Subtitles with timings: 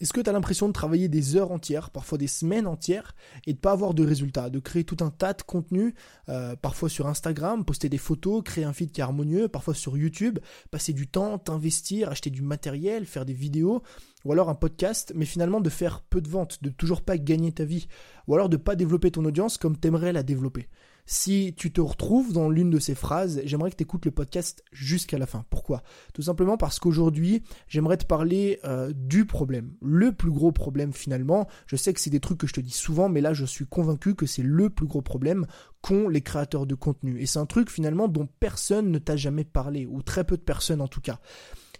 [0.00, 3.14] Est-ce que tu as l'impression de travailler des heures entières, parfois des semaines entières,
[3.46, 5.94] et de pas avoir de résultats, de créer tout un tas de contenu,
[6.28, 9.96] euh, parfois sur Instagram, poster des photos, créer un feed qui est harmonieux, parfois sur
[9.96, 10.38] YouTube,
[10.70, 13.82] passer du temps, t'investir, acheter du matériel, faire des vidéos,
[14.24, 17.52] ou alors un podcast, mais finalement de faire peu de ventes, de toujours pas gagner
[17.52, 17.88] ta vie,
[18.26, 20.68] ou alors de pas développer ton audience comme t'aimerais la développer?
[21.10, 24.62] Si tu te retrouves dans l'une de ces phrases, j'aimerais que tu écoutes le podcast
[24.72, 25.46] jusqu'à la fin.
[25.48, 25.82] Pourquoi?
[26.12, 29.72] Tout simplement parce qu'aujourd'hui, j'aimerais te parler euh, du problème.
[29.80, 32.74] Le plus gros problème finalement, je sais que c'est des trucs que je te dis
[32.74, 35.46] souvent, mais là je suis convaincu que c'est le plus gros problème
[35.80, 37.18] qu'ont les créateurs de contenu.
[37.18, 40.42] Et c'est un truc finalement dont personne ne t'a jamais parlé, ou très peu de
[40.42, 41.20] personnes en tout cas.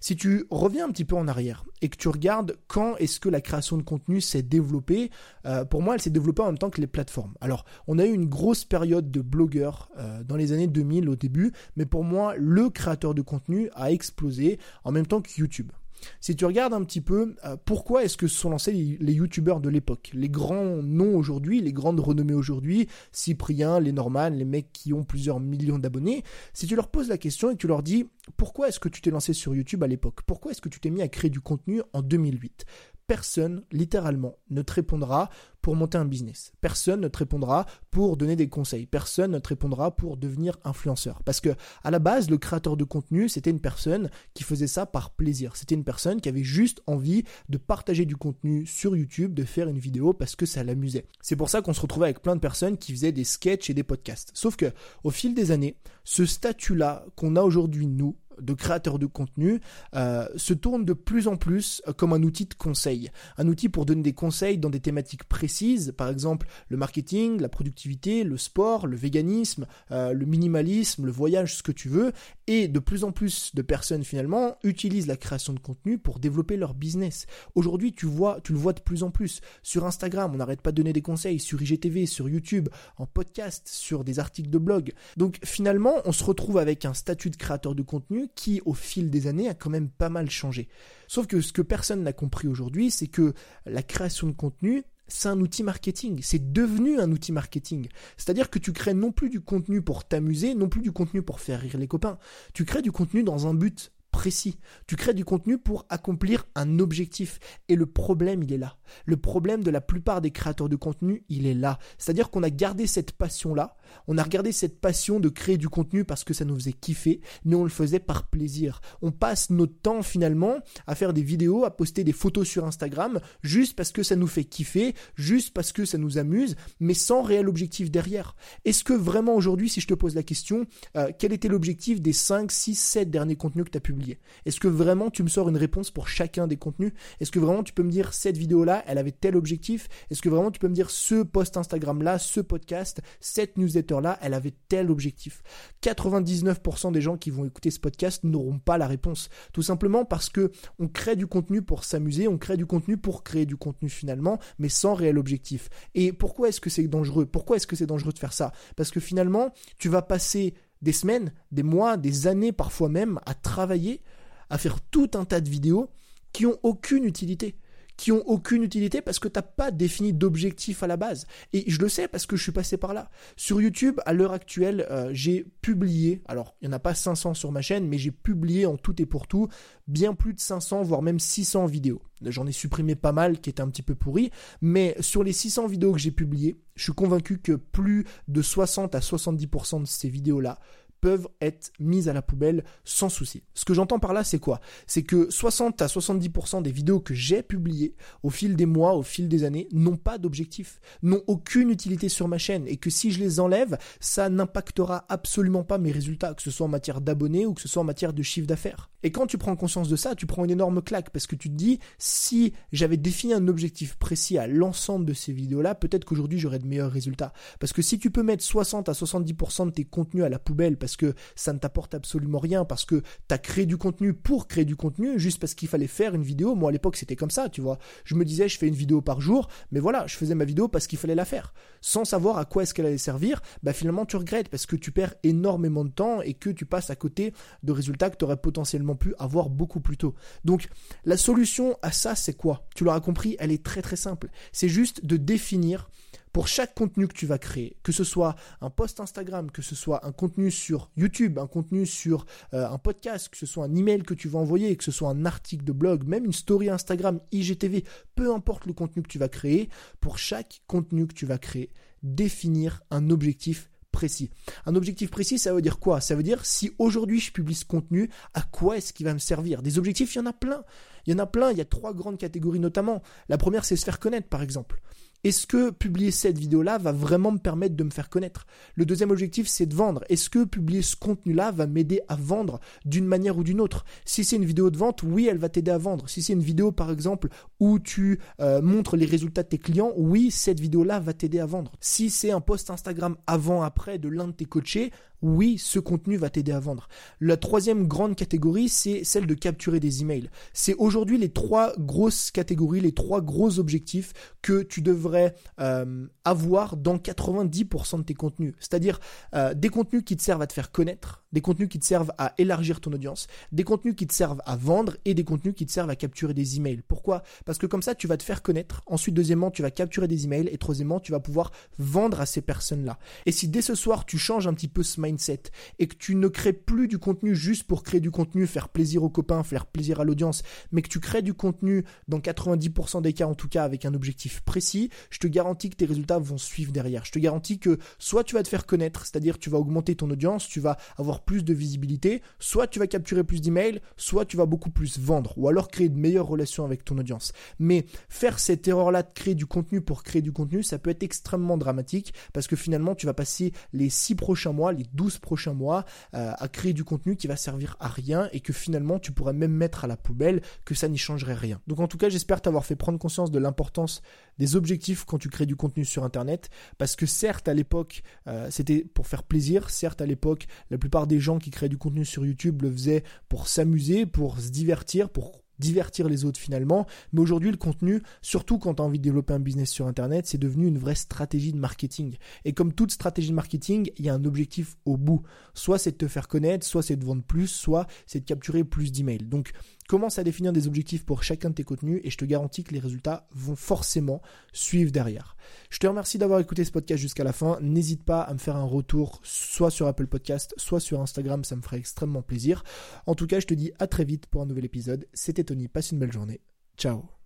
[0.00, 3.28] Si tu reviens un petit peu en arrière et que tu regardes quand est-ce que
[3.28, 5.10] la création de contenu s'est développée,
[5.44, 7.34] euh, pour moi elle s'est développée en même temps que les plateformes.
[7.40, 11.16] Alors on a eu une grosse période de blogueurs euh, dans les années 2000 au
[11.16, 15.72] début, mais pour moi le créateur de contenu a explosé en même temps que YouTube.
[16.20, 19.60] Si tu regardes un petit peu, euh, pourquoi est-ce que se sont lancés les, youtubeurs
[19.60, 20.10] de l'époque?
[20.12, 25.04] Les grands noms aujourd'hui, les grandes renommées aujourd'hui, Cyprien, les Norman, les mecs qui ont
[25.04, 26.22] plusieurs millions d'abonnés,
[26.52, 28.06] si tu leur poses la question et que tu leur dis
[28.36, 30.20] pourquoi est-ce que tu t'es lancé sur YouTube à l'époque?
[30.26, 32.66] Pourquoi est-ce que tu t'es mis à créer du contenu en 2008
[33.08, 35.30] personne, littéralement, ne te répondra
[35.62, 36.52] pour monter un business.
[36.60, 38.86] Personne ne te répondra pour donner des conseils.
[38.86, 41.22] Personne ne te répondra pour devenir influenceur.
[41.24, 41.48] Parce que,
[41.82, 45.56] à la base, le créateur de contenu, c'était une personne qui faisait ça par plaisir.
[45.56, 49.68] C'était une personne qui avait juste envie de partager du contenu sur YouTube, de faire
[49.68, 51.06] une vidéo parce que ça l'amusait.
[51.22, 53.74] C'est pour ça qu'on se retrouvait avec plein de personnes qui faisaient des sketchs et
[53.74, 54.30] des podcasts.
[54.34, 54.70] Sauf que,
[55.02, 59.60] au fil des années, ce statut-là qu'on a aujourd'hui, nous, de créateurs de contenu
[59.94, 63.10] euh, se tourne de plus en plus comme un outil de conseil.
[63.36, 67.48] Un outil pour donner des conseils dans des thématiques précises, par exemple le marketing, la
[67.48, 72.12] productivité, le sport, le véganisme, euh, le minimalisme, le voyage, ce que tu veux.
[72.46, 76.56] Et de plus en plus de personnes finalement utilisent la création de contenu pour développer
[76.56, 77.26] leur business.
[77.54, 79.40] Aujourd'hui, tu vois, tu le vois de plus en plus.
[79.62, 83.68] Sur Instagram, on n'arrête pas de donner des conseils, sur IGTV, sur YouTube, en podcast,
[83.68, 84.92] sur des articles de blog.
[85.16, 89.10] Donc finalement, on se retrouve avec un statut de créateur de contenu qui, au fil
[89.10, 90.68] des années, a quand même pas mal changé.
[91.06, 93.34] Sauf que ce que personne n'a compris aujourd'hui, c'est que
[93.66, 96.20] la création de contenu, c'est un outil marketing.
[96.22, 97.88] C'est devenu un outil marketing.
[98.16, 101.40] C'est-à-dire que tu crées non plus du contenu pour t'amuser, non plus du contenu pour
[101.40, 102.18] faire rire les copains.
[102.52, 104.58] Tu crées du contenu dans un but précis.
[104.86, 107.38] Tu crées du contenu pour accomplir un objectif.
[107.68, 108.76] Et le problème, il est là.
[109.04, 111.78] Le problème de la plupart des créateurs de contenu, il est là.
[111.98, 113.76] C'est-à-dire qu'on a gardé cette passion-là.
[114.06, 117.20] On a regardé cette passion de créer du contenu parce que ça nous faisait kiffer,
[117.44, 118.80] mais on le faisait par plaisir.
[119.02, 120.56] On passe notre temps finalement
[120.86, 124.26] à faire des vidéos, à poster des photos sur Instagram, juste parce que ça nous
[124.26, 128.34] fait kiffer, juste parce que ça nous amuse, mais sans réel objectif derrière.
[128.64, 130.66] Est-ce que vraiment aujourd'hui, si je te pose la question,
[130.96, 134.18] euh, quel était l'objectif des 5, 6, 7 derniers contenus que tu as publiés?
[134.46, 136.92] Est-ce que vraiment tu me sors une réponse pour chacun des contenus?
[137.20, 139.88] Est-ce que vraiment tu peux me dire cette vidéo-là, elle avait tel objectif?
[140.10, 144.34] Est-ce que vraiment tu peux me dire ce post Instagram-là, ce podcast, cette newsletter-là, elle
[144.34, 145.42] avait tel objectif
[145.82, 149.28] 99% des gens qui vont écouter ce podcast n'auront pas la réponse.
[149.52, 153.24] Tout simplement parce que on crée du contenu pour s'amuser, on crée du contenu pour
[153.24, 155.68] créer du contenu finalement, mais sans réel objectif.
[155.94, 157.26] Et pourquoi est-ce que c'est dangereux?
[157.26, 158.52] Pourquoi est-ce que c'est dangereux de faire ça?
[158.76, 163.34] Parce que finalement, tu vas passer des semaines, des mois, des années parfois même à
[163.34, 164.02] travailler,
[164.50, 165.90] à faire tout un tas de vidéos
[166.32, 167.56] qui ont aucune utilité
[167.98, 171.26] qui ont aucune utilité parce que tu n'as pas défini d'objectif à la base.
[171.52, 173.10] Et je le sais parce que je suis passé par là.
[173.36, 177.34] Sur YouTube, à l'heure actuelle, euh, j'ai publié, alors il n'y en a pas 500
[177.34, 179.48] sur ma chaîne, mais j'ai publié en tout et pour tout
[179.88, 182.00] bien plus de 500, voire même 600 vidéos.
[182.22, 185.66] J'en ai supprimé pas mal qui étaient un petit peu pourris, mais sur les 600
[185.66, 190.08] vidéos que j'ai publiées, je suis convaincu que plus de 60 à 70% de ces
[190.08, 190.58] vidéos-là
[191.00, 193.42] peuvent être mises à la poubelle sans souci.
[193.54, 194.60] Ce que j'entends par là, c'est quoi?
[194.86, 199.02] C'est que 60 à 70% des vidéos que j'ai publiées au fil des mois, au
[199.02, 203.10] fil des années, n'ont pas d'objectif, n'ont aucune utilité sur ma chaîne et que si
[203.10, 207.46] je les enlève, ça n'impactera absolument pas mes résultats, que ce soit en matière d'abonnés
[207.46, 208.90] ou que ce soit en matière de chiffre d'affaires.
[209.04, 211.48] Et quand tu prends conscience de ça, tu prends une énorme claque parce que tu
[211.48, 216.38] te dis, si j'avais défini un objectif précis à l'ensemble de ces vidéos-là, peut-être qu'aujourd'hui
[216.38, 217.32] j'aurais de meilleurs résultats.
[217.60, 220.76] Parce que si tu peux mettre 60 à 70% de tes contenus à la poubelle
[220.96, 224.64] que ça ne t'apporte absolument rien, parce que tu as créé du contenu pour créer
[224.64, 226.54] du contenu, juste parce qu'il fallait faire une vidéo.
[226.54, 227.78] Moi, à l'époque, c'était comme ça, tu vois.
[228.04, 230.68] Je me disais, je fais une vidéo par jour, mais voilà, je faisais ma vidéo
[230.68, 231.54] parce qu'il fallait la faire.
[231.80, 234.92] Sans savoir à quoi est-ce qu'elle allait servir, bah finalement, tu regrettes parce que tu
[234.92, 237.32] perds énormément de temps et que tu passes à côté
[237.62, 240.14] de résultats que tu aurais potentiellement pu avoir beaucoup plus tôt.
[240.44, 240.68] Donc,
[241.04, 242.66] la solution à ça, c'est quoi?
[242.74, 244.28] Tu l'auras compris, elle est très très simple.
[244.52, 245.88] C'est juste de définir
[246.32, 249.74] pour chaque contenu que tu vas créer, que ce soit un post Instagram, que ce
[249.74, 253.74] soit un contenu sur YouTube, un contenu sur euh, un podcast, que ce soit un
[253.74, 256.68] email que tu vas envoyer, que ce soit un article de blog, même une story
[256.68, 257.84] Instagram, IGTV,
[258.14, 259.68] peu importe le contenu que tu vas créer,
[260.00, 261.70] pour chaque contenu que tu vas créer,
[262.02, 264.30] définir un objectif précis.
[264.66, 266.00] Un objectif précis, ça veut dire quoi?
[266.00, 269.18] Ça veut dire si aujourd'hui je publie ce contenu, à quoi est-ce qu'il va me
[269.18, 269.62] servir?
[269.62, 270.62] Des objectifs, il y en a plein.
[271.06, 273.02] Il y en a plein, il y a trois grandes catégories notamment.
[273.28, 274.80] La première, c'est se faire connaître, par exemple.
[275.24, 278.46] Est-ce que publier cette vidéo-là va vraiment me permettre de me faire connaître?
[278.76, 280.04] Le deuxième objectif, c'est de vendre.
[280.08, 283.84] Est-ce que publier ce contenu-là va m'aider à vendre d'une manière ou d'une autre?
[284.04, 286.08] Si c'est une vidéo de vente, oui, elle va t'aider à vendre.
[286.08, 289.92] Si c'est une vidéo, par exemple, où tu euh, montres les résultats de tes clients,
[289.96, 291.72] oui, cette vidéo-là va t'aider à vendre.
[291.80, 294.92] Si c'est un post Instagram avant-après de l'un de tes coachés,
[295.22, 296.88] oui, ce contenu va t'aider à vendre.
[297.20, 300.30] La troisième grande catégorie, c'est celle de capturer des emails.
[300.52, 304.12] C'est aujourd'hui les trois grosses catégories, les trois gros objectifs
[304.42, 308.54] que tu devrais euh, avoir dans 90% de tes contenus.
[308.58, 309.00] C'est-à-dire
[309.34, 312.12] euh, des contenus qui te servent à te faire connaître, des contenus qui te servent
[312.18, 315.66] à élargir ton audience, des contenus qui te servent à vendre et des contenus qui
[315.66, 316.82] te servent à capturer des emails.
[316.86, 317.22] Pourquoi?
[317.44, 318.82] Parce que comme ça, tu vas te faire connaître.
[318.86, 322.40] Ensuite, deuxièmement, tu vas capturer des emails et troisièmement, tu vas pouvoir vendre à ces
[322.40, 322.98] personnes-là.
[323.26, 325.42] Et si dès ce soir, tu changes un petit peu ce mindset
[325.78, 329.02] et que tu ne crées plus du contenu juste pour créer du contenu, faire plaisir
[329.02, 330.42] aux copains, faire plaisir à l'audience,
[330.72, 333.94] mais que tu crées du contenu dans 90% des cas en tout cas avec un
[333.94, 337.04] objectif précis, je te garantis que tes résultats vont suivre derrière.
[337.04, 340.10] Je te garantis que soit tu vas te faire connaître, c'est-à-dire tu vas augmenter ton
[340.10, 344.36] audience, tu vas avoir plus de visibilité, soit tu vas capturer plus d'emails, soit tu
[344.36, 347.32] vas beaucoup plus vendre ou alors créer de meilleures relations avec ton audience.
[347.58, 351.02] Mais faire cette erreur-là de créer du contenu pour créer du contenu, ça peut être
[351.02, 355.54] extrêmement dramatique parce que finalement tu vas passer les 6 prochains mois, les 12 prochains
[355.54, 355.84] mois
[356.14, 359.32] euh, à créer du contenu qui va servir à rien et que finalement tu pourrais
[359.32, 361.60] même mettre à la poubelle, que ça n'y changerait rien.
[361.66, 364.02] Donc en tout cas, j'espère t'avoir fait prendre conscience de l'importance
[364.38, 368.48] des objectifs quand tu crées du contenu sur Internet parce que certes à l'époque euh,
[368.50, 372.04] c'était pour faire plaisir, certes à l'époque la plupart des gens qui créaient du contenu
[372.04, 376.86] sur YouTube le faisaient pour s'amuser, pour se divertir, pour divertir les autres finalement.
[377.12, 380.26] Mais aujourd'hui, le contenu, surtout quand tu as envie de développer un business sur Internet,
[380.26, 382.16] c'est devenu une vraie stratégie de marketing.
[382.44, 385.22] Et comme toute stratégie de marketing, il y a un objectif au bout.
[385.54, 388.64] Soit c'est de te faire connaître, soit c'est de vendre plus, soit c'est de capturer
[388.64, 389.24] plus d'emails.
[389.24, 389.52] Donc,
[389.88, 392.72] commence à définir des objectifs pour chacun de tes contenus et je te garantis que
[392.72, 395.36] les résultats vont forcément suivre derrière.
[395.70, 397.58] Je te remercie d'avoir écouté ce podcast jusqu'à la fin.
[397.60, 401.56] N'hésite pas à me faire un retour soit sur Apple Podcast, soit sur Instagram, ça
[401.56, 402.62] me ferait extrêmement plaisir.
[403.06, 405.08] En tout cas, je te dis à très vite pour un nouvel épisode.
[405.14, 406.40] C'était Tony, passe une belle journée.
[406.76, 407.17] Ciao